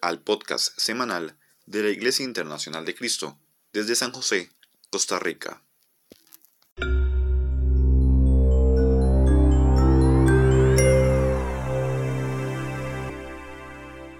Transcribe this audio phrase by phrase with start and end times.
[0.00, 1.36] Al podcast semanal
[1.66, 3.38] de la Iglesia Internacional de Cristo
[3.72, 4.50] desde San José,
[4.90, 5.62] Costa Rica.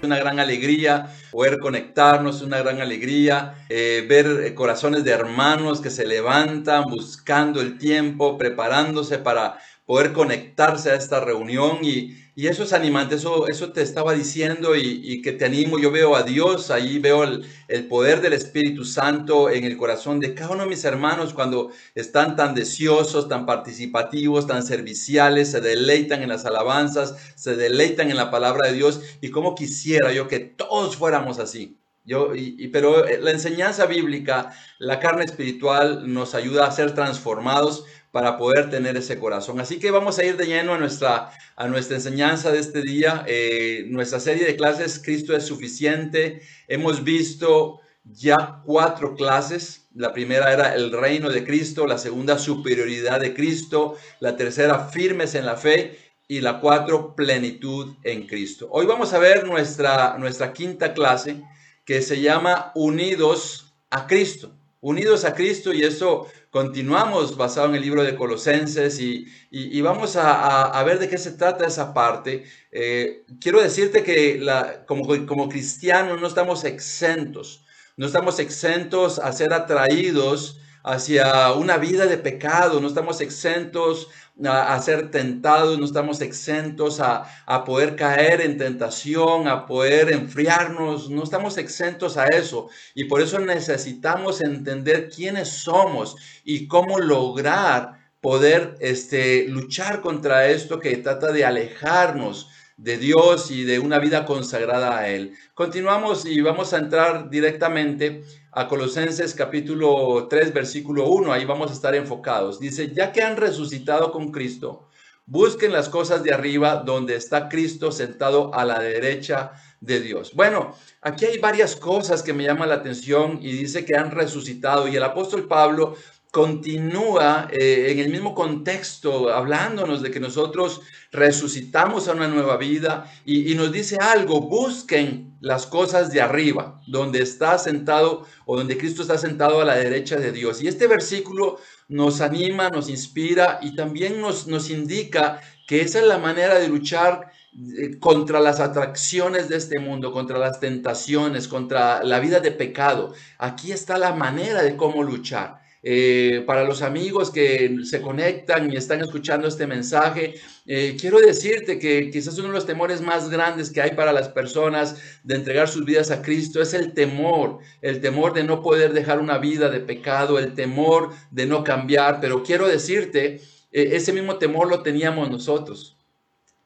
[0.03, 5.91] una gran alegría poder conectarnos, una gran alegría eh, ver eh, corazones de hermanos que
[5.91, 12.72] se levantan buscando el tiempo, preparándose para poder conectarse a esta reunión y, eso es
[12.72, 16.98] animante, eso, eso te estaba diciendo y, que te animo, yo veo a Dios, ahí
[16.98, 20.84] veo el, el, poder del Espíritu Santo en el corazón de cada uno de mis
[20.84, 27.57] hermanos cuando están tan deseosos, tan participativos, tan serviciales, se deleitan en las alabanzas, se
[27.57, 31.81] deleitan en la palabra de Dios y como quisiera yo que todos fuéramos así.
[32.05, 38.37] Yo, y, pero la enseñanza bíblica, la carne espiritual nos ayuda a ser transformados para
[38.37, 39.61] poder tener ese corazón.
[39.61, 43.25] Así que vamos a ir de lleno a nuestra, a nuestra enseñanza de este día,
[43.27, 46.43] eh, nuestra serie de clases Cristo es suficiente.
[46.67, 49.87] Hemos visto ya cuatro clases.
[49.95, 55.34] La primera era el reino de Cristo, la segunda superioridad de Cristo, la tercera firmes
[55.34, 58.69] en la fe y la cuatro plenitud en Cristo.
[58.71, 61.43] Hoy vamos a ver nuestra, nuestra quinta clase
[61.84, 64.53] que se llama Unidos a Cristo.
[64.81, 70.83] Unidos a Cristo y eso continuamos basado en el libro de Colosenses y, vamos a,
[70.84, 72.45] ver de qué se trata esa parte.
[72.73, 77.65] Eh, quiero decirte que la, como, como cristianos no estamos exentos,
[77.97, 84.09] no estamos exentos a ser atraídos hacia una vida de pecado, no estamos exentos
[84.45, 91.11] a, ser tentados, no estamos exentos a, a, poder caer en tentación, a poder enfriarnos,
[91.11, 92.69] no estamos exentos a eso.
[92.95, 100.78] Y por eso necesitamos entender quiénes somos y cómo lograr poder este, luchar contra esto
[100.78, 102.50] que trata de alejarnos
[102.81, 105.34] de Dios y de una vida consagrada a Él.
[105.53, 111.31] Continuamos y vamos a entrar directamente a Colosenses capítulo 3, versículo 1.
[111.31, 112.59] Ahí vamos a estar enfocados.
[112.59, 114.88] Dice, ya que han resucitado con Cristo,
[115.27, 120.32] busquen las cosas de arriba donde está Cristo sentado a la derecha de Dios.
[120.34, 124.88] Bueno, aquí hay varias cosas que me llaman la atención y dice que han resucitado
[124.88, 125.97] y el apóstol Pablo
[126.31, 130.81] continúa eh, en el mismo contexto, hablándonos de que nosotros
[131.11, 137.21] resucitamos a una nueva vida y, nos dice algo, busquen las cosas de arriba, donde
[137.21, 140.63] está sentado o donde Cristo está sentado a la derecha de Dios.
[140.63, 141.59] Y este versículo
[141.89, 146.69] nos anima, nos inspira y también nos, nos indica que esa es la manera de
[146.69, 152.53] luchar eh, contra las atracciones de este mundo, contra las tentaciones, contra la vida de
[152.53, 153.15] pecado.
[153.39, 155.59] Aquí está la manera de cómo luchar.
[155.83, 160.35] Eh, para los amigos que se conectan y están escuchando este mensaje,
[160.67, 164.29] eh, quiero decirte que quizás uno de los temores más grandes que hay para las
[164.29, 168.93] personas de entregar sus vidas a Cristo es el temor, el temor de no poder
[168.93, 173.41] dejar una vida de pecado, el temor de no cambiar, pero quiero decirte,
[173.73, 175.97] eh, ese mismo temor lo teníamos nosotros.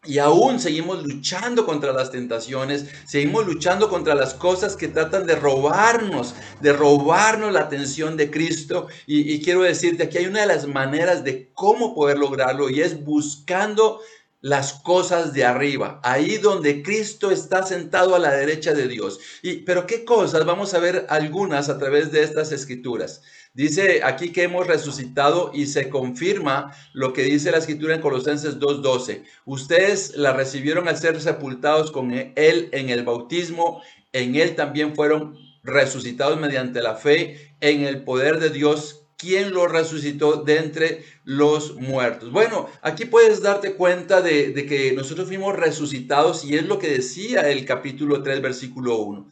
[0.06, 5.34] Y aún seguimos luchando contra las tentaciones, seguimos luchando contra las cosas que tratan de
[5.34, 8.88] robarnos, de robarnos la atención de Cristo.
[9.06, 13.02] Y, quiero decirte, aquí hay una de las maneras de cómo poder lograrlo y es
[13.04, 14.00] buscando
[14.40, 19.18] las cosas de arriba, ahí donde Cristo está sentado a la derecha de Dios.
[19.42, 20.44] Y, pero ¿qué cosas?
[20.44, 23.22] Vamos a ver algunas a través de estas escrituras.
[23.54, 28.58] Dice aquí que hemos resucitado y se confirma lo que dice la escritura en Colosenses
[28.58, 29.22] 2.12.
[29.44, 33.80] Ustedes la recibieron al ser sepultados con Él en el bautismo.
[34.12, 39.68] En Él también fueron resucitados mediante la fe en el poder de Dios, quien lo
[39.68, 42.32] resucitó de entre los muertos.
[42.32, 46.88] Bueno, aquí puedes darte cuenta de, de que nosotros fuimos resucitados y es lo que
[46.90, 49.30] decía el capítulo 3, versículo 1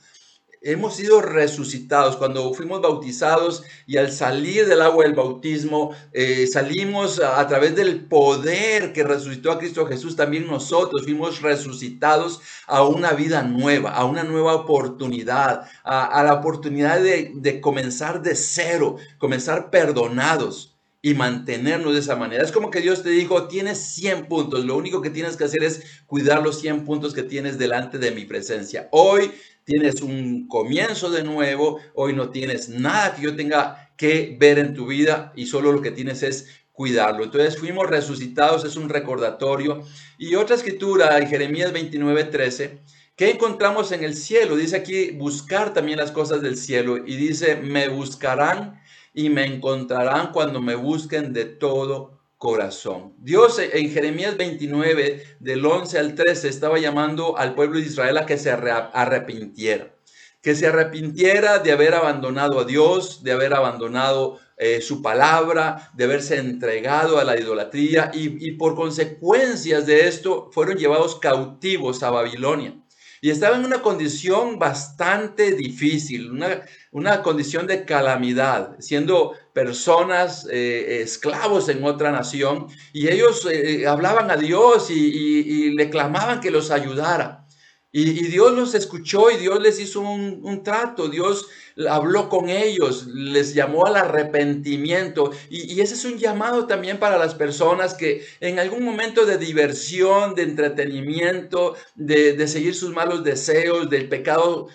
[0.62, 2.16] hemos sido resucitados.
[2.16, 8.04] Cuando fuimos bautizados y al salir del agua del bautismo eh, salimos a, través del
[8.04, 14.04] poder que resucitó a Cristo Jesús, también nosotros fuimos resucitados a una vida nueva, a
[14.04, 20.71] una nueva oportunidad, a, la oportunidad de, de comenzar de cero, comenzar perdonados
[21.04, 22.44] y mantenernos de esa manera.
[22.44, 25.64] Es como que Dios te dijo, tienes 100 puntos, lo único que tienes que hacer
[25.64, 28.88] es cuidar los 100 puntos que tienes delante de mi presencia.
[28.92, 29.32] Hoy
[29.64, 34.74] tienes un comienzo de nuevo, hoy no tienes nada que yo tenga que ver en
[34.74, 37.24] tu vida y solo lo que tienes es cuidarlo.
[37.24, 39.82] Entonces fuimos resucitados, es un recordatorio.
[40.18, 42.80] Y otra escritura en Jeremías 29, 13,
[43.16, 44.54] ¿qué encontramos en el cielo?
[44.56, 48.80] Dice aquí buscar también las cosas del cielo y dice, me buscarán
[49.14, 53.14] y me encontrarán cuando me busquen de todo corazón.
[53.18, 58.26] Dios en Jeremías 29, del 11 al 13, estaba llamando al pueblo de Israel a
[58.26, 59.94] que se arrepintiera,
[60.40, 66.04] que se arrepintiera de haber abandonado a Dios, de haber abandonado eh, su palabra, de
[66.04, 72.81] haberse entregado a la idolatría y por consecuencias de esto fueron llevados cautivos a Babilonia.
[73.24, 81.02] Y estaba en una condición bastante difícil, una, una condición de calamidad, siendo personas eh,
[81.02, 82.66] esclavos en otra nación.
[82.92, 87.46] Y ellos eh, hablaban a Dios y, y, le clamaban que los ayudara.
[87.92, 91.08] Y, Dios los escuchó y Dios les hizo un trato.
[91.08, 91.46] Dios
[91.88, 95.32] habló con ellos, les llamó al arrepentimiento.
[95.50, 100.34] Y, ese es un llamado también para las personas que en algún momento de diversión,
[100.34, 104.68] de entretenimiento, de, seguir sus malos deseos, del pecado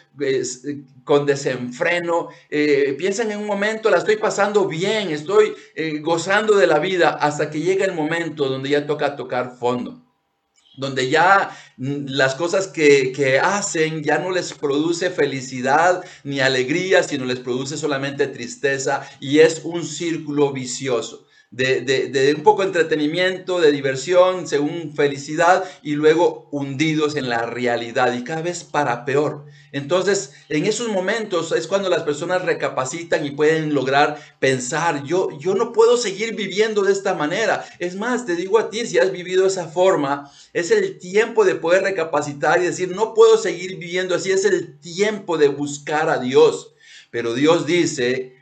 [1.03, 6.67] con desenfreno, eh, piensan en un momento, la estoy pasando bien, estoy eh, gozando de
[6.67, 10.06] la vida, hasta que llega el momento donde ya toca tocar fondo
[10.77, 17.25] donde ya mm, las cosas que, hacen ya no les produce felicidad ni alegría, sino
[17.25, 21.26] les produce solamente tristeza y es un círculo vicioso.
[21.49, 27.45] De, de, un poco de entretenimiento, de diversión, según felicidad, y luego hundidos en la
[27.45, 29.45] realidad y cada vez para peor.
[29.71, 35.55] Entonces, en esos momentos es cuando las personas recapacitan y pueden lograr pensar, yo, yo
[35.55, 37.65] no puedo seguir viviendo de esta manera.
[37.79, 41.43] Es más, te digo a ti, si has vivido de esa forma, es el tiempo
[41.43, 46.09] de poder recapacitar y decir, no puedo seguir viviendo así, es el tiempo de buscar
[46.09, 46.73] a Dios.
[47.11, 48.36] Pero Dios dice,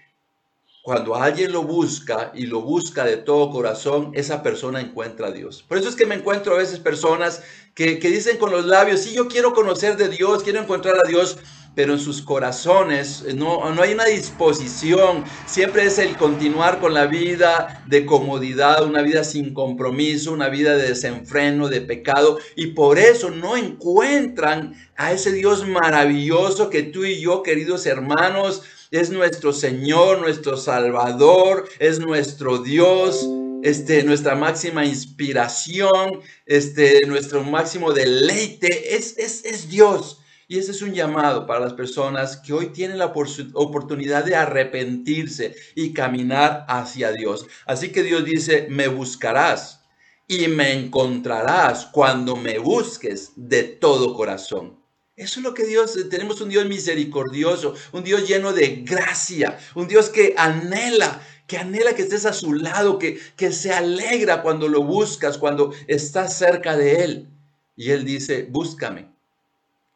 [0.86, 5.66] cuando alguien lo busca y lo busca de todo corazón, esa persona encuentra a Dios.
[5.68, 7.42] Por eso es que me encuentro a veces personas
[7.74, 11.40] que, dicen con los labios, sí, yo quiero conocer de Dios, quiero encontrar a Dios,
[11.74, 17.08] pero en sus corazones no, no hay una disposición, siempre es el continuar con la
[17.08, 23.00] vida de comodidad, una vida sin compromiso, una vida de desenfreno, de pecado, y por
[23.00, 28.62] eso no encuentran a ese Dios maravilloso que tú y yo, queridos hermanos,
[29.00, 33.28] es nuestro Señor, nuestro Salvador, es nuestro Dios,
[33.62, 40.22] este, nuestra máxima inspiración, este, nuestro máximo deleite, es, es, es Dios.
[40.48, 43.12] Y ese es un llamado para las personas que hoy tienen la
[43.54, 47.48] oportunidad de arrepentirse y caminar hacia Dios.
[47.66, 49.84] Así que Dios dice, me buscarás
[50.28, 54.85] y me encontrarás cuando me busques de todo corazón.
[55.16, 59.88] Eso es lo que Dios, tenemos un Dios misericordioso, un Dios lleno de gracia, un
[59.88, 64.68] Dios que anhela, que anhela que estés a su lado, que, que se alegra cuando
[64.68, 67.30] lo buscas, cuando estás cerca de Él.
[67.78, 69.10] Y Él dice, búscame,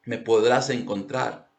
[0.06, 1.52] me podrás encontrar,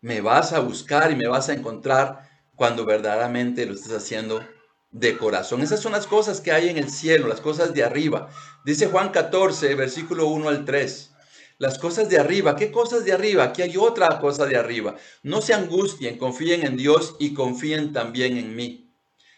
[0.00, 4.44] me vas a buscar y me vas a encontrar cuando verdaderamente lo estés haciendo
[4.90, 5.62] de corazón.
[5.62, 8.28] Esas son las cosas que hay en el cielo, las cosas de arriba.
[8.64, 11.13] Dice Juan 14, versículo 1 al 3
[11.58, 12.56] las cosas de arriba.
[12.56, 13.44] ¿Qué cosas de arriba?
[13.44, 14.96] Aquí hay otra cosa de arriba.
[15.22, 18.92] No se angustien, confíen en Dios y confíen también en mí.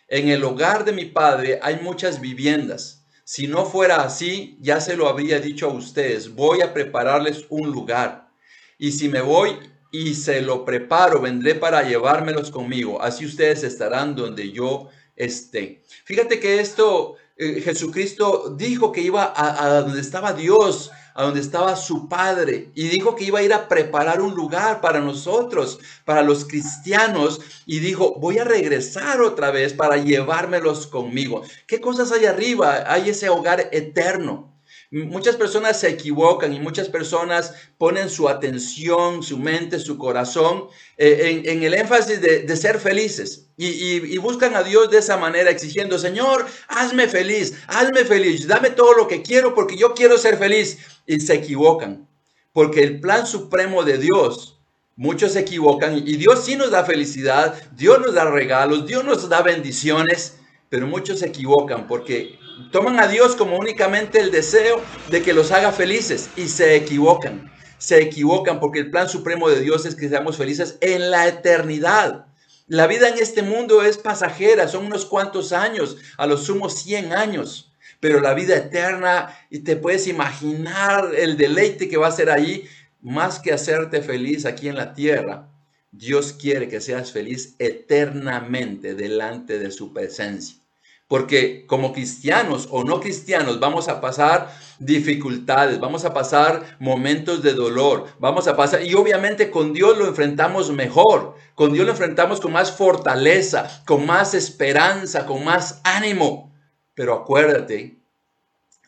[0.08, 3.04] En el hogar de mi padre hay muchas viviendas.
[3.24, 6.34] Si no fuera así, ya se lo habría dicho a ustedes.
[6.34, 8.28] Voy a prepararles un lugar.
[8.78, 9.58] Y si me voy
[9.90, 13.02] y se lo preparo, vendré para llevármelos conmigo.
[13.02, 15.82] Así ustedes estarán donde yo esté.
[16.04, 21.40] Fíjate que esto, eh, Jesucristo dijo que iba a, a donde estaba Dios a donde
[21.40, 25.78] estaba su padre y dijo que iba a ir a preparar un lugar para nosotros,
[26.04, 31.42] para los cristianos, y dijo, voy a regresar otra vez para llevármelos conmigo.
[31.66, 32.84] ¿Qué cosas hay arriba?
[32.86, 34.52] Hay ese hogar eterno.
[34.90, 41.42] Muchas personas se equivocan y muchas personas ponen su atención, su mente, su corazón eh,
[41.44, 45.98] en, el énfasis de, ser felices y, y, buscan a Dios de esa manera exigiendo,
[45.98, 50.78] Señor, hazme feliz, hazme feliz, dame todo lo que quiero porque yo quiero ser feliz.
[51.06, 52.06] Y se equivocan
[52.56, 54.58] porque el plan supremo de Dios,
[54.96, 59.28] muchos se equivocan y Dios sí nos da felicidad, Dios nos da regalos, Dios nos
[59.28, 60.38] da bendiciones,
[60.70, 62.38] pero muchos se equivocan porque
[62.72, 67.52] toman a Dios como únicamente el deseo de que los haga felices y se equivocan.
[67.76, 72.24] Se equivocan porque el plan supremo de Dios es que seamos felices en la eternidad.
[72.68, 77.12] La vida en este mundo es pasajera, son unos cuantos años, a lo sumo 100
[77.12, 77.70] años.
[78.00, 82.68] Pero la vida eterna, y te puedes imaginar el deleite que va a ser ahí,
[83.00, 85.48] más que hacerte feliz aquí en la tierra.
[85.92, 90.56] Dios quiere que seas feliz eternamente delante de su presencia.
[91.08, 97.54] Porque como cristianos o no cristianos vamos a pasar dificultades, vamos a pasar momentos de
[97.54, 102.40] dolor, vamos a pasar, y obviamente con Dios lo enfrentamos mejor, con Dios lo enfrentamos
[102.40, 106.45] con más fortaleza, con más esperanza, con más ánimo.
[106.96, 107.94] Pero acuérdate,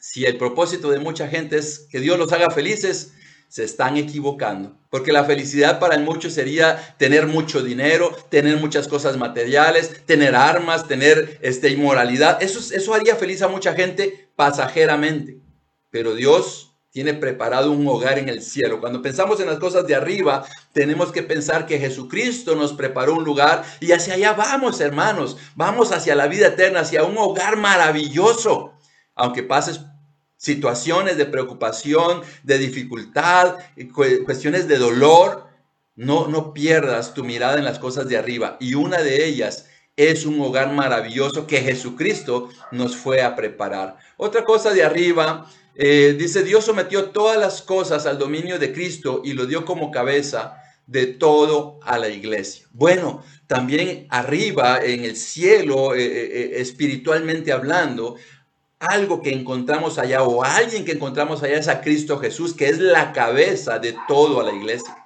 [0.00, 3.12] si el propósito de mucha gente es que Dios los haga felices,
[3.49, 4.77] se están equivocando.
[4.91, 10.88] Porque la felicidad para muchos sería tener mucho dinero, tener muchas cosas materiales, tener armas,
[10.88, 12.43] tener este, inmoralidad.
[12.43, 15.38] Eso, eso haría feliz a mucha gente pasajeramente.
[15.91, 16.68] Pero Dios
[16.99, 18.81] tiene preparado un hogar en el cielo.
[18.81, 23.23] Cuando pensamos en las cosas de arriba, tenemos que pensar que Jesucristo nos preparó un
[23.23, 25.37] lugar y hacia allá vamos, hermanos.
[25.55, 28.73] Vamos hacia la vida eterna, hacia un hogar maravilloso.
[29.14, 29.83] Aunque pases
[30.37, 33.59] situaciones de preocupación, de dificultad,
[34.25, 35.47] cuestiones de dolor,
[35.95, 38.57] no, no pierdas tu mirada en las cosas de arriba.
[38.59, 39.67] Y una de ellas
[39.99, 43.99] es un hogar maravilloso que Jesucristo nos fue a preparar.
[44.17, 45.49] Otra cosa de arriba,
[45.81, 49.93] eh, dice, Dios sometió todas las cosas al dominio de Cristo y lo dio como
[49.93, 52.67] cabeza de todo a la iglesia.
[52.73, 58.17] Bueno, también arriba en el cielo, eh, eh, espiritualmente hablando,
[58.81, 62.81] algo que encontramos allá o alguien que encontramos allá es a Cristo Jesús, que es
[62.81, 64.97] la cabeza de todo a la iglesia.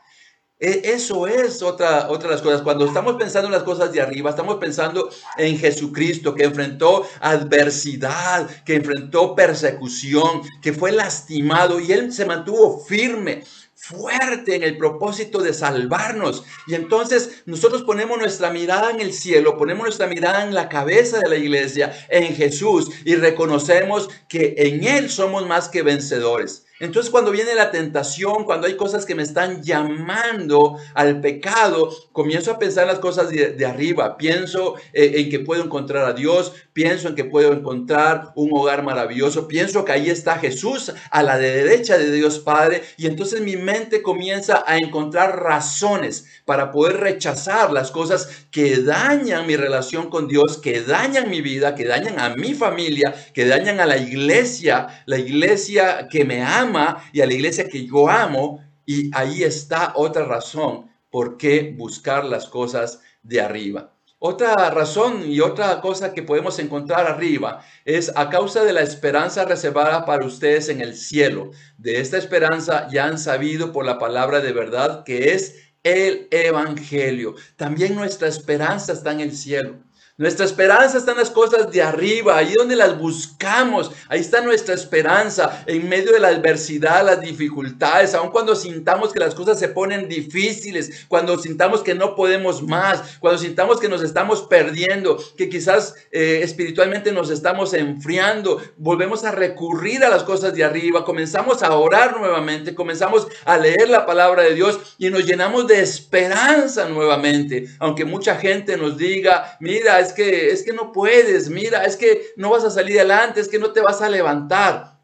[0.63, 2.63] E, eso es otra, otra de las cosas.
[2.63, 8.49] Cuando estamos pensando en las cosas de arriba, estamos pensando en Jesucristo que enfrentó adversidad,
[8.65, 13.43] que enfrentó persecución, que fue lastimado y él se mantuvo firme
[13.75, 16.45] fuerte en el propósito de salvarnos.
[16.69, 21.19] Y entonces nosotros ponemos nuestra mirada en el cielo, ponemos nuestra mirada en la cabeza
[21.19, 26.67] de la iglesia, en Jesús, y reconocemos que en Él somos más que vencedores.
[26.83, 32.51] Entonces cuando viene la tentación, cuando hay cosas que me están llamando al pecado, comienzo
[32.51, 34.17] a pensar las cosas de, arriba.
[34.17, 38.83] Pienso eh, en que puedo encontrar a Dios, pienso en que puedo encontrar un hogar
[38.83, 43.57] maravilloso, pienso que ahí está Jesús a la derecha de Dios Padre y entonces mi
[43.57, 50.27] mente comienza a encontrar razones para poder rechazar las cosas que dañan mi relación con
[50.27, 55.05] Dios, que dañan mi vida, que dañan a mi familia, que dañan a la iglesia,
[55.07, 56.72] la iglesia que me ama
[57.13, 58.61] y a la iglesia que yo amo.
[58.85, 63.93] Y ahí está otra razón por qué buscar las cosas de arriba.
[64.25, 69.45] Otra razón y otra cosa que podemos encontrar arriba es a causa de la esperanza
[69.45, 71.51] reservada para ustedes en el cielo.
[71.77, 77.35] De esta esperanza ya han sabido por la palabra de verdad que es el Evangelio.
[77.57, 79.81] También nuestra esperanza está en el cielo.
[80.19, 83.93] Nuestra esperanza está en las cosas de arriba, ahí donde las buscamos.
[84.11, 89.21] Ahí está nuestra esperanza en medio de la adversidad, las dificultades, aun cuando sintamos que
[89.21, 94.03] las cosas se ponen difíciles, cuando sintamos que no podemos más, cuando sintamos que nos
[94.03, 100.53] estamos perdiendo, que quizás eh, espiritualmente nos estamos enfriando, volvemos a recurrir a las cosas
[100.53, 105.25] de arriba, comenzamos a orar nuevamente, comenzamos a leer la palabra de Dios y nos
[105.25, 107.67] llenamos de esperanza nuevamente.
[107.79, 112.33] Aunque mucha gente nos diga, mira, es que, es que no puedes, mira, es que
[112.37, 115.01] no vas a salir adelante, es que no te vas a levantar.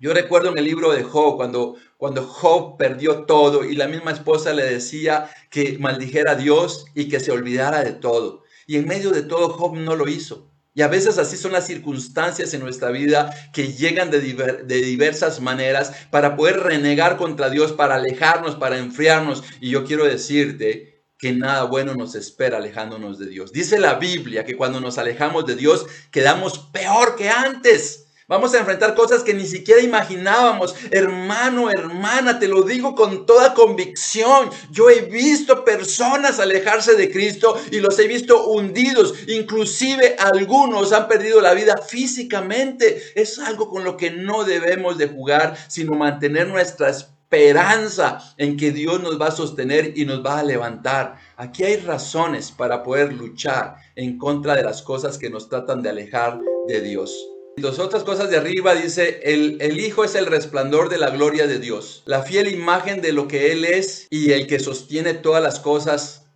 [0.00, 4.10] Yo recuerdo en el libro de Job, cuando, cuando Job perdió todo y la misma
[4.10, 8.42] esposa le decía que maldijera a Dios y que se olvidara de todo.
[8.66, 10.50] Y en medio de todo Job no lo hizo.
[10.74, 15.40] Y a veces así son las circunstancias en nuestra vida que llegan de, de, diversas
[15.40, 19.44] maneras para poder renegar contra Dios, para alejarnos, para enfriarnos.
[19.60, 20.91] Y yo quiero decirte
[21.22, 23.52] que nada bueno nos espera alejándonos de Dios.
[23.52, 28.06] Dice la Biblia que cuando nos alejamos de Dios quedamos peor que antes.
[28.26, 30.74] Vamos a enfrentar cosas que ni siquiera imaginábamos.
[30.90, 34.50] Hermano, hermana, te lo digo con toda convicción.
[34.72, 39.14] Yo he visto personas alejarse de Cristo y los he visto hundidos.
[39.28, 43.00] Inclusive algunos han perdido la vida físicamente.
[43.14, 48.72] Es algo con lo que no debemos de jugar, sino mantener nuestras esperanza en que
[48.72, 51.16] Dios nos va a sostener y nos va a levantar.
[51.38, 55.88] Aquí hay razones para poder luchar en contra de las cosas que nos tratan de
[55.88, 57.26] alejar de Dios.
[57.56, 61.46] Las otras cosas de arriba dice, el, el, Hijo es el resplandor de la gloria
[61.46, 65.42] de Dios, la fiel imagen de lo que Él es y el que sostiene todas
[65.42, 66.26] las cosas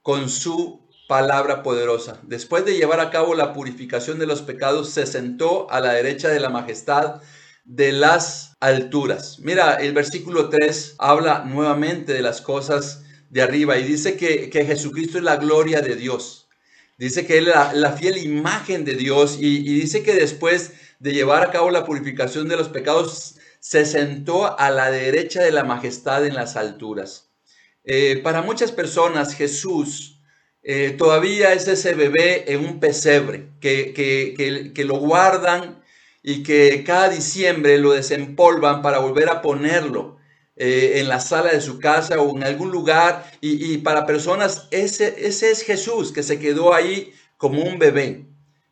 [0.00, 2.18] con su palabra poderosa.
[2.22, 6.28] Después de llevar a cabo la purificación de los pecados, se sentó a la derecha
[6.28, 7.20] de la majestad
[7.66, 9.40] de las alturas.
[9.40, 15.18] Mira, el versículo 3 habla nuevamente de las cosas de arriba y dice que, Jesucristo
[15.18, 16.48] es la gloria de Dios.
[16.96, 21.50] Dice que es la, fiel imagen de Dios y, dice que después de llevar a
[21.50, 26.34] cabo la purificación de los pecados, se sentó a la derecha de la majestad en
[26.34, 27.32] las alturas.
[27.82, 30.22] Eh, para muchas personas Jesús
[30.62, 35.82] eh, todavía es ese bebé en un pesebre que, que, que lo guardan
[36.28, 40.16] y que cada diciembre lo desempolvan para volver a ponerlo
[40.56, 43.30] eh, en la sala de su casa o en algún lugar.
[43.40, 48.26] Y, para personas, ese, ese es Jesús que se quedó ahí como un bebé.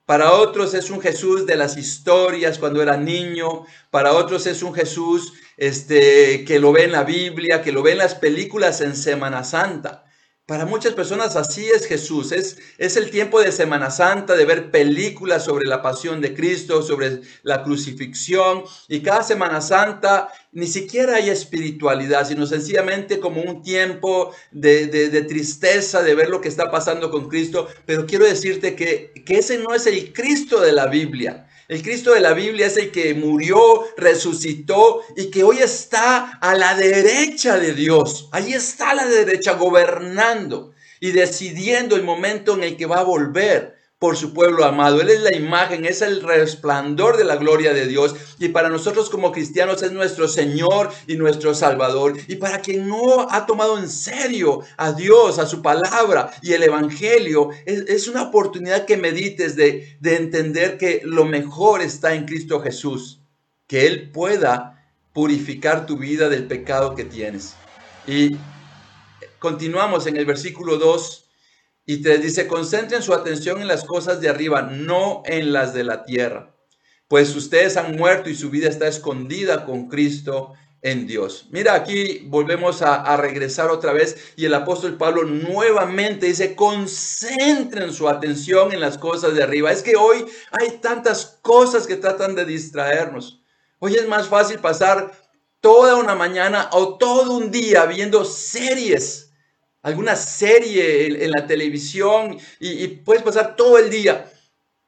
[0.04, 3.64] Para otros es un Jesús de las historias cuando era niño.
[3.92, 7.92] Para otros es un Jesús este, que lo ve en la Biblia, que lo ve
[7.92, 10.06] en las películas en Semana Santa.
[10.46, 12.30] Para muchas personas así es Jesús.
[12.30, 16.82] Es, es el tiempo de Semana Santa, de ver películas sobre la pasión de Cristo,
[16.82, 18.62] sobre la crucifixión.
[18.86, 25.22] Y cada Semana Santa ni siquiera hay espiritualidad, sino sencillamente como un tiempo de, de,
[25.22, 27.66] tristeza de ver lo que está pasando con Cristo.
[27.86, 31.48] Pero quiero decirte que, que ese no es el Cristo de la Biblia.
[31.66, 36.54] El Cristo de la Biblia es el que murió, resucitó y que hoy está a
[36.54, 38.28] la derecha de Dios.
[38.32, 43.04] Ahí está a la derecha gobernando y decidiendo el momento en el que va a
[43.04, 45.00] volver por su pueblo amado.
[45.00, 48.14] Él es la imagen, es el resplandor de la gloria de Dios.
[48.38, 52.14] Y para nosotros como cristianos es nuestro Señor y nuestro Salvador.
[52.28, 56.62] Y para quien no ha tomado en serio a Dios, a su palabra y el
[56.62, 62.60] Evangelio, es, una oportunidad que medites de, de entender que lo mejor está en Cristo
[62.60, 63.20] Jesús.
[63.66, 67.54] Que Él pueda purificar tu vida del pecado que tienes.
[68.06, 68.36] Y
[69.38, 71.23] continuamos en el versículo 2
[71.86, 75.84] y te dice, concentren su atención en las cosas de arriba, no en las de
[75.84, 76.54] la tierra,
[77.08, 81.48] pues ustedes han muerto y su vida está escondida con Cristo en Dios.
[81.50, 87.92] Mira, aquí volvemos a, a, regresar otra vez y el apóstol Pablo nuevamente dice, concentren
[87.92, 89.72] su atención en las cosas de arriba.
[89.72, 93.42] Es que hoy hay tantas cosas que tratan de distraernos.
[93.78, 95.12] Hoy es más fácil pasar
[95.60, 99.23] toda una mañana o todo un día viendo series
[99.84, 104.30] alguna serie en, la televisión y, puedes pasar todo el día.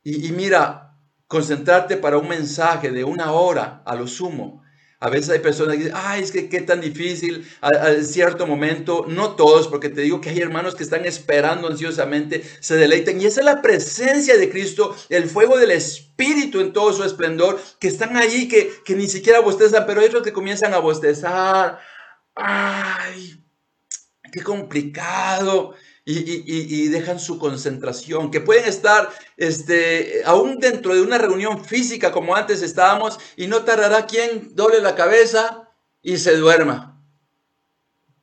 [0.02, 4.64] Y, mira, concentrarte para un mensaje de una hora a lo sumo.
[4.98, 9.04] A veces hay personas que dicen, ay, es que qué tan difícil a, cierto momento.
[9.06, 13.20] No todos, porque te digo que hay hermanos que están esperando ansiosamente, se deleiten.
[13.20, 17.60] Y esa es la presencia de Cristo, el fuego del Espíritu en todo su esplendor,
[17.78, 21.80] que están ahí, que, que ni siquiera bostezan, pero hay otros que comienzan a bostezar.
[22.34, 23.45] Ay,
[24.36, 25.74] qué complicado.
[26.08, 32.36] Y, dejan su concentración, que pueden estar este, aún dentro de una reunión física como
[32.36, 35.68] antes estábamos y no tardará quien doble la cabeza
[36.02, 36.95] y se duerma.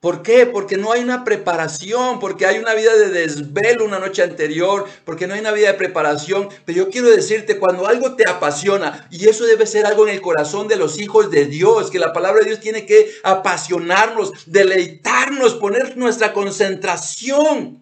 [0.03, 0.45] ¿Por qué?
[0.45, 5.27] Porque no hay una preparación, porque hay una vida de desvelo una noche anterior, porque
[5.27, 6.49] no hay una vida de preparación.
[6.65, 10.19] Pero yo quiero decirte, cuando algo te apasiona, y eso debe ser algo en el
[10.19, 15.53] corazón de los hijos de Dios, que la palabra de Dios tiene que apasionarnos, deleitarnos,
[15.53, 17.81] poner nuestra concentración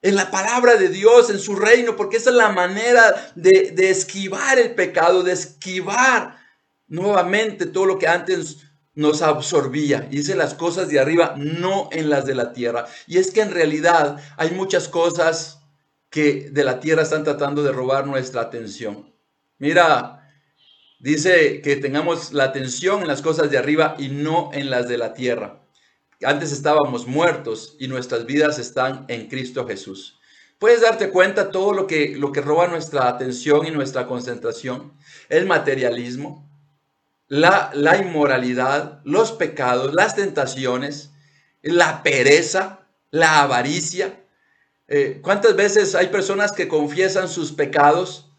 [0.00, 3.90] en la palabra de Dios, en su reino, porque esa es la manera de, de
[3.90, 6.38] esquivar el pecado, de esquivar
[6.86, 8.63] nuevamente todo lo que antes
[8.94, 10.08] nos absorbía.
[10.10, 12.86] Y dice las cosas de arriba, no en las de la tierra.
[13.06, 15.60] Y es que en realidad hay muchas cosas
[16.10, 19.12] que de la tierra están tratando de robar nuestra atención.
[19.58, 20.30] Mira,
[21.00, 24.98] dice que tengamos la atención en las cosas de arriba y no en las de
[24.98, 25.60] la tierra.
[26.22, 30.18] Antes estábamos muertos y nuestras vidas están en Cristo Jesús.
[30.58, 34.92] Puedes darte cuenta todo lo que, lo que roba nuestra atención y nuestra concentración.
[35.28, 36.43] El materialismo,
[37.34, 41.10] la, inmoralidad, los pecados, las tentaciones,
[41.62, 44.20] la pereza, la avaricia.
[44.86, 48.30] Eh, ¿Cuántas veces hay personas que confiesan sus pecados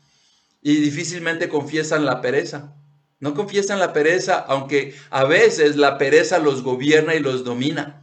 [0.61, 2.73] y difícilmente confiesan la pereza?
[3.19, 8.01] No confiesan la pereza, aunque a veces la pereza los gobierna y los domina.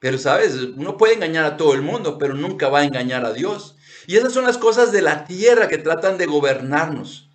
[0.00, 3.32] Pero sabes, uno puede engañar a todo el mundo, pero nunca va a engañar a
[3.32, 3.76] Dios.
[4.08, 7.30] Y esas son las cosas de la tierra que tratan de gobernarnos.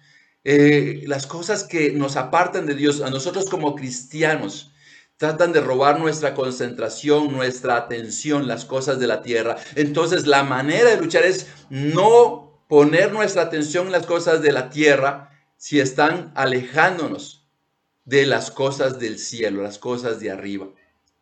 [0.49, 4.71] Eh, las cosas que nos apartan de Dios, a nosotros como cristianos,
[5.17, 9.57] tratan de robar nuestra concentración, nuestra atención, las cosas de la tierra.
[9.75, 14.69] Entonces la manera de luchar es no poner nuestra atención en las cosas de la
[14.69, 17.45] tierra si están alejándonos
[18.05, 20.69] de las cosas del cielo, las cosas de arriba.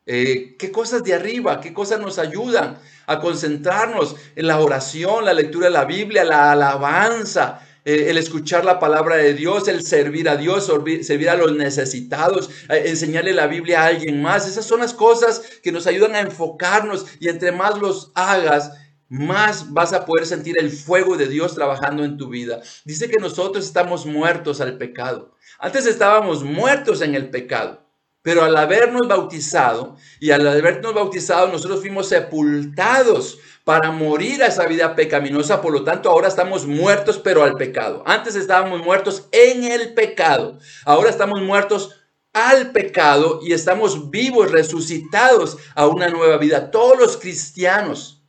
[0.05, 1.61] Eh, ¿Qué cosas de arriba?
[1.61, 6.51] ¿Qué cosas nos ayudan a concentrarnos en la oración, la lectura de la Biblia, la
[6.51, 10.65] alabanza, el escuchar la palabra de Dios, el servir a Dios,
[11.04, 14.48] servir a los necesitados, eh, enseñarle la Biblia a alguien más.
[14.48, 18.71] Esas son las cosas que nos ayudan a enfocarnos y entre más los hagas,
[19.08, 22.62] más vas a poder sentir el fuego de Dios trabajando en tu vida.
[22.86, 25.36] Dice que nosotros estamos muertos al pecado.
[25.60, 27.85] Antes estábamos muertos en el pecado.
[28.25, 34.65] Pero al habernos bautizado y al habernos bautizado, nosotros fuimos sepultados para morir a esa
[34.65, 35.61] vida pecaminosa.
[35.61, 38.01] Por lo tanto, ahora estamos muertos, pero al pecado.
[38.07, 40.57] Antes estábamos muertos en el pecado.
[40.85, 42.01] Ahora estamos muertos
[42.33, 46.71] al pecado y estamos vivos, resucitados a una nueva vida.
[46.71, 48.23] Todos los cristianos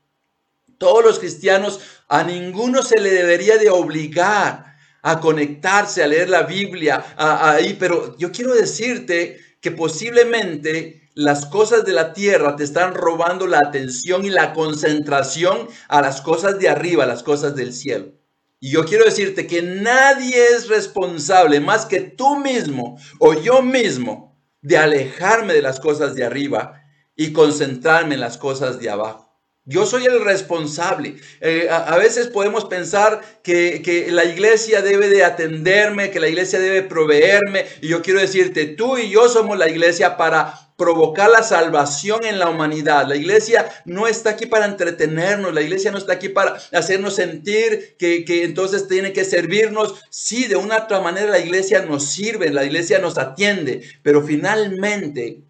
[0.76, 6.42] Todos los cristianos, a ninguno se le debería de obligar a conectarse, a leer la
[6.42, 12.94] Biblia, ahí, pero yo quiero decirte que posiblemente las cosas de la tierra te están
[12.94, 18.12] robando la atención y la concentración a las cosas de arriba, las cosas del cielo.
[18.60, 24.38] Y yo quiero decirte que nadie es responsable más que tú mismo o yo mismo
[24.62, 26.84] de alejarme de las cosas de arriba
[27.16, 29.25] y concentrarme en las cosas de abajo.
[29.68, 31.16] Yo soy el responsable.
[31.40, 36.60] Eh, a, veces podemos pensar que, que, la iglesia debe de atenderme, que la iglesia
[36.60, 37.66] debe proveerme.
[37.82, 42.38] Y yo quiero decirte, tú y yo somos la iglesia para provocar la salvación en
[42.38, 43.08] la humanidad.
[43.08, 47.96] La iglesia no está aquí para entretenernos, la iglesia no está aquí para hacernos sentir
[47.98, 49.96] que, que entonces tiene que servirnos.
[50.10, 55.45] Sí, de una otra manera la iglesia nos sirve, la iglesia nos atiende, pero finalmente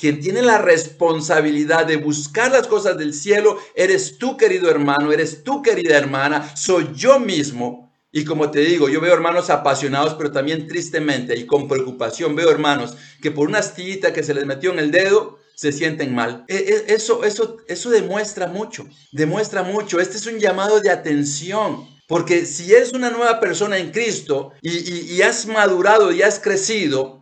[0.00, 5.44] quien tiene la responsabilidad de buscar las cosas del cielo, eres tú, querido hermano, eres
[5.44, 7.92] tú, querida hermana, soy yo mismo.
[8.10, 12.50] Y como te digo, yo veo hermanos apasionados, pero también tristemente y con preocupación veo
[12.50, 16.46] hermanos que por una astillita que se les metió en el dedo, se sienten mal.
[16.48, 20.00] E, e, eso, eso, eso demuestra mucho, demuestra mucho.
[20.00, 21.86] Este es un llamado de atención.
[22.08, 27.19] Porque si eres una nueva persona en Cristo y, y has madurado y has crecido,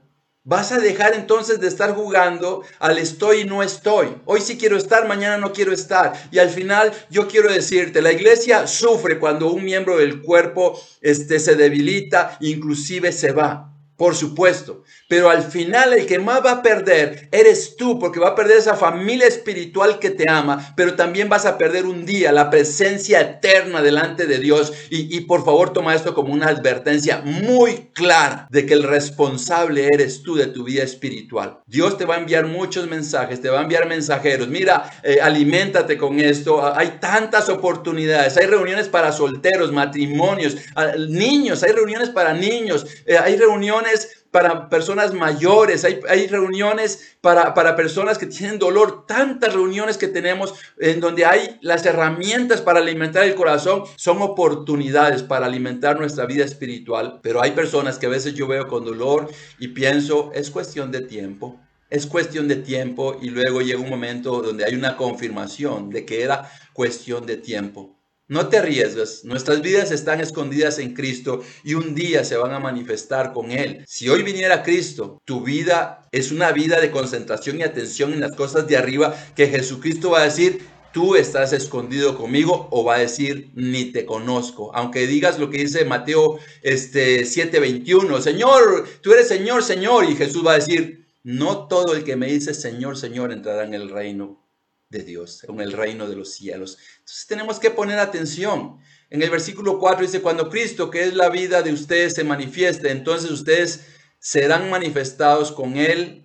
[0.48, 4.16] Vas a dejar entonces de estar jugando al estoy y no estoy.
[4.24, 6.14] Hoy sí quiero estar, mañana no quiero estar.
[6.30, 11.38] Y al final yo quiero decirte, la iglesia sufre cuando un miembro del cuerpo este,
[11.38, 14.84] se debilita, inclusive se va por supuesto.
[15.08, 18.58] Pero al final el que más va a perder eres tú, porque va a perder
[18.58, 23.20] esa familia espiritual que te ama, pero también vas a perder un día la presencia
[23.20, 24.72] eterna delante de Dios.
[24.88, 30.22] Y, por favor toma esto como una advertencia muy clara de que el responsable eres
[30.22, 31.58] tú de tu vida espiritual.
[31.66, 34.46] Dios te va a enviar muchos mensajes, te va a enviar mensajeros.
[34.46, 36.72] Mira, eh, aliméntate con esto.
[36.72, 38.36] Hay tantas oportunidades.
[38.36, 43.87] Hay reuniones para solteros, matrimonios, ah, niños, hay reuniones para niños, eh, hay reuniones
[44.30, 50.08] para personas mayores, hay, hay reuniones para, para, personas que tienen dolor, tantas reuniones que
[50.08, 56.26] tenemos en donde hay las herramientas para alimentar el corazón, son oportunidades para alimentar nuestra
[56.26, 60.50] vida espiritual, pero hay personas que a veces yo veo con dolor y pienso, es
[60.50, 61.60] cuestión de tiempo.
[61.90, 66.22] Es cuestión de tiempo y luego llega un momento donde hay una confirmación de que
[66.22, 67.97] era cuestión de tiempo.
[68.30, 72.60] No te arriesgues, nuestras vidas están escondidas en Cristo y un día se van a
[72.60, 73.82] manifestar con Él.
[73.86, 78.36] Si hoy viniera Cristo, tu vida es una vida de concentración y atención en las
[78.36, 80.60] cosas de arriba que Jesucristo va a decir,
[80.92, 84.76] tú estás escondido conmigo o va a decir, ni te conozco.
[84.76, 90.46] Aunque digas lo que dice Mateo este, 7:21, Señor, tú eres Señor, Señor, y Jesús
[90.46, 94.47] va a decir, no todo el que me dice Señor, Señor entrará en el reino
[94.90, 96.78] de Dios, en el reino de los cielos.
[97.00, 98.78] Entonces tenemos que poner atención.
[99.10, 102.90] En el versículo 4 dice, cuando Cristo, que es la vida de ustedes, se manifieste,
[102.90, 103.80] entonces ustedes
[104.18, 106.24] serán manifestados con Él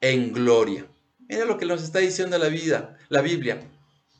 [0.00, 0.86] en gloria.
[1.18, 3.60] Mira lo que nos está diciendo la vida, la Biblia.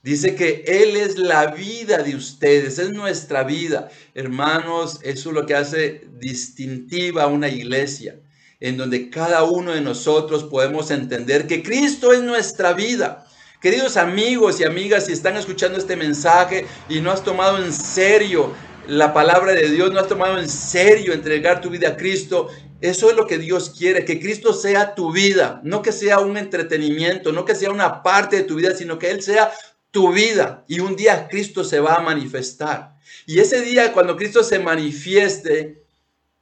[0.02, 3.88] Dice que Él es la vida de ustedes, es nuestra vida.
[4.14, 8.18] Hermanos, eso es lo que hace distintiva una iglesia,
[8.58, 13.26] en donde cada uno de nosotros podemos entender que Cristo es nuestra vida.
[13.60, 18.54] Queridos amigos y amigas, si están escuchando este mensaje y no has tomado en serio
[18.88, 22.48] la palabra de Dios, no has tomado en serio entregar tu vida a Cristo,
[22.80, 26.38] eso es lo que Dios quiere, que Cristo sea tu vida, no que sea un
[26.38, 29.52] entretenimiento, no que sea una parte de tu vida, sino que Él sea
[29.90, 30.64] tu vida.
[30.66, 32.96] Y un día Cristo se va a manifestar.
[33.26, 35.84] Y ese día, cuando Cristo se manifieste,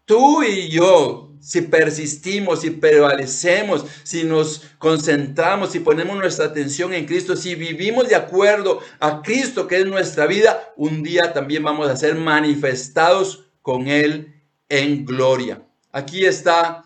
[0.04, 7.06] tú y yo si persistimos, si prevalecemos, si nos concentramos, si ponemos nuestra atención en
[7.06, 11.88] Cristo, si vivimos de acuerdo a Cristo, que es nuestra vida, un día también vamos
[11.88, 14.34] a ser manifestados con Él
[14.68, 15.62] en gloria.
[15.92, 16.84] Aquí está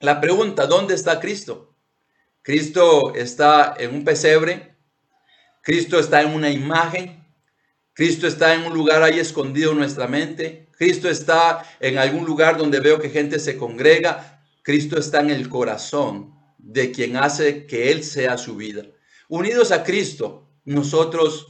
[0.00, 1.74] la pregunta, ¿dónde está Cristo?
[2.42, 4.76] Cristo está en un pesebre,
[5.62, 7.26] Cristo está en una imagen,
[7.92, 12.58] Cristo está en un lugar ahí escondido en nuestra mente, Cristo está en algún lugar
[12.58, 14.42] donde veo que gente se congrega.
[14.62, 18.82] Cristo está en el corazón de quien hace que Él sea su vida.
[19.28, 21.48] Unidos a Cristo, nosotros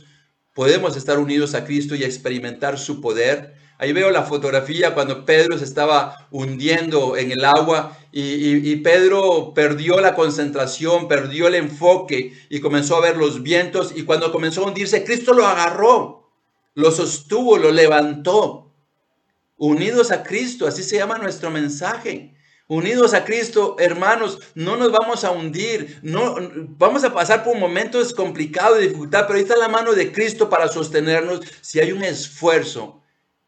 [0.54, 3.56] podemos estar unidos a Cristo y experimentar su poder.
[3.78, 9.52] Ahí veo la fotografía cuando Pedro se estaba hundiendo en el agua y, y, Pedro
[9.54, 14.62] perdió la concentración, perdió el enfoque y comenzó a ver los vientos y cuando comenzó
[14.62, 16.30] a hundirse, Cristo lo agarró,
[16.74, 18.65] lo sostuvo, lo levantó
[19.56, 22.34] unidos a Cristo, así se llama nuestro mensaje.
[22.68, 26.34] Unidos a Cristo, hermanos, no nos vamos a hundir, no
[26.76, 30.50] vamos a pasar por momentos complicados de dificultad, pero ahí está la mano de Cristo
[30.50, 33.02] para sostenernos si hay un esfuerzo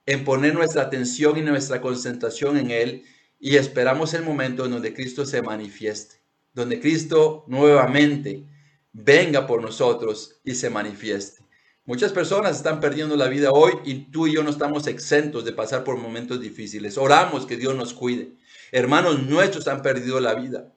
[0.07, 3.05] en poner nuestra atención y nuestra concentración en Él
[3.41, 6.23] y esperamos el momento en donde Cristo se manifieste,
[6.55, 8.45] donde Cristo nuevamente
[8.93, 11.43] venga por nosotros y se manifieste.
[11.89, 15.55] Muchas personas están perdiendo la vida hoy y tú y yo no estamos exentos de
[15.55, 16.99] pasar por momentos difíciles.
[16.99, 18.35] Oramos que Dios nos cuide.
[18.73, 20.71] Hermanos nuestros han perdido la vida.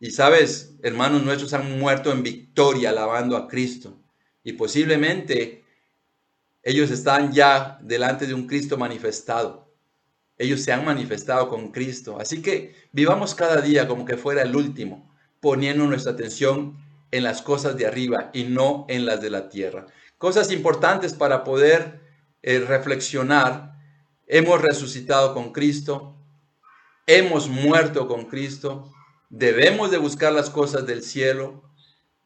[0.00, 3.98] Y sabes, hermanos nuestros han muerto en victoria alabando a Cristo.
[4.42, 5.62] Y posiblemente
[6.62, 9.70] ellos están ya delante de un Cristo manifestado.
[10.38, 12.18] Ellos se han manifestado con Cristo.
[12.18, 17.42] Así que vivamos cada día como que fuera el último, poniendo nuestra atención en las
[17.42, 19.86] cosas de arriba y no en las de la tierra.
[20.18, 22.00] Cosas importantes para poder
[22.42, 23.74] eh, reflexionar.
[24.26, 26.16] Hemos resucitado con Cristo,
[27.06, 28.92] hemos muerto con Cristo,
[29.30, 31.62] debemos de buscar las cosas del cielo.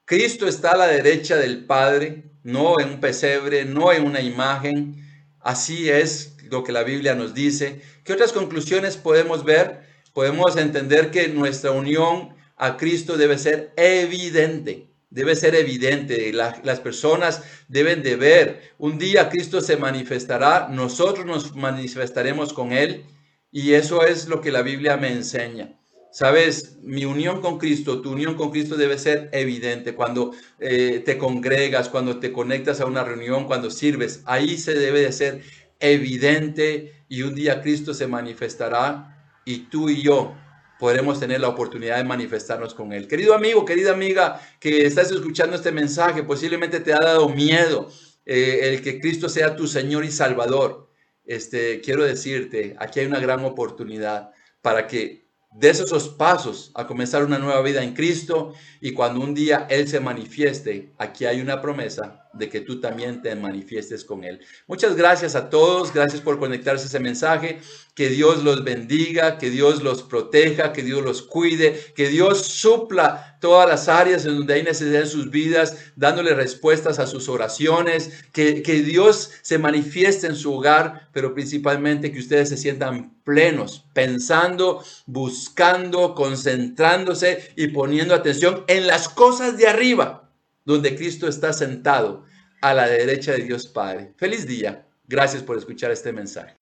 [0.05, 5.07] Cristo está a la derecha del Padre, no en un pesebre, no en una imagen.
[5.41, 7.83] Así es lo que la Biblia nos dice.
[8.05, 9.83] ¿Qué otras conclusiones podemos ver?
[10.13, 14.89] Podemos entender que nuestra unión a Cristo debe ser evidente.
[15.11, 18.73] Debe ser evidente, las personas deben de ver.
[18.79, 23.05] Un día Cristo se manifestará, nosotros nos manifestaremos con Él
[23.51, 25.79] y eso es lo que la Biblia me enseña.
[26.13, 31.19] Sabes, mi unión con Cristo, tu unión con Cristo debe ser evidente cuando eh, te
[31.19, 34.23] congregas, cuando te conectas a una reunión, cuando sirves.
[34.25, 35.43] Ahí se debe de ser
[35.79, 40.35] evidente y un día Cristo se manifestará y tú y yo
[40.83, 43.07] podremos tener la oportunidad de manifestarnos con Él.
[43.07, 47.89] Querido amigo, querida amiga que estás escuchando este mensaje, posiblemente te ha dado miedo
[48.27, 50.91] eh, el que Cristo sea tu Señor y Salvador
[51.25, 57.25] este, quiero decirte, aquí hay una gran oportunidad para que des esos pasos a comenzar
[57.25, 61.63] una nueva vida en Cristo y cuando un día Él se manifieste, aquí hay una
[61.63, 64.41] promesa de que tú también te manifiestes con Él.
[64.67, 67.61] Muchas gracias a todos, gracias por conectarse a ese mensaje,
[67.95, 73.37] que Dios los bendiga, que Dios los proteja, que Dios los cuide, que Dios supla
[73.41, 78.25] todas las áreas en donde hay necesidad en sus vidas, dándole respuestas a sus oraciones,
[78.33, 83.85] que, que Dios se manifieste en su hogar, pero principalmente que ustedes se sientan plenos,
[83.93, 90.22] pensando, buscando, concentrándose y poniendo atención en las cosas de arriba
[90.65, 92.25] donde Cristo está sentado
[92.61, 94.15] a la derecha de Dios Padre.
[94.17, 94.89] Feliz día.
[95.07, 96.57] Gracias por escuchar este mensaje.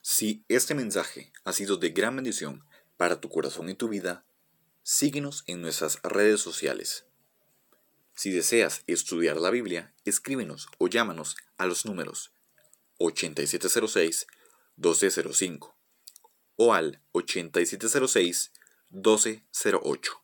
[0.00, 2.64] Si este mensaje ha sido de gran bendición
[2.96, 4.24] para tu corazón y tu vida,
[4.82, 7.06] síguenos en nuestras redes sociales.
[8.14, 12.32] Si deseas estudiar la Biblia, escríbenos o llámanos a los números
[12.98, 15.74] 8706-1205
[16.56, 18.52] o al 8706
[18.92, 20.22] 1208.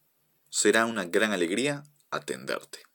[0.50, 2.87] Será una gran alegría atenderte.